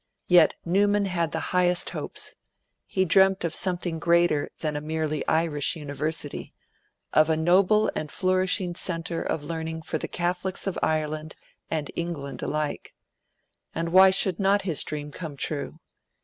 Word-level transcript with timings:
Yet 0.27 0.55
Newman 0.65 1.05
had 1.05 1.31
the 1.31 1.39
highest 1.53 1.91
hopes. 1.91 2.33
He 2.87 3.05
dreamt 3.05 3.43
of 3.43 3.53
something 3.53 3.99
greater 3.99 4.49
than 4.61 4.75
a 4.75 4.81
merely 4.81 5.23
Irish 5.27 5.75
University 5.75 6.55
of 7.13 7.29
a 7.29 7.37
noble 7.37 7.91
and 7.95 8.09
flourishing 8.09 8.73
centre 8.73 9.21
of 9.21 9.43
learning 9.43 9.83
for 9.83 9.99
the 9.99 10.07
Catholics 10.07 10.65
of 10.65 10.79
Ireland 10.81 11.35
and 11.69 11.91
England 11.95 12.41
alike. 12.41 12.95
And 13.75 13.89
why 13.89 14.09
should 14.09 14.39
not 14.39 14.63
his 14.63 14.83
dream 14.83 15.11
come 15.11 15.37
true? 15.37 15.77